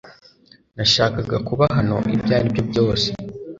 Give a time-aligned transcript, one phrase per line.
[0.75, 3.07] Nashakaga kuba hano ibyo ari byo byose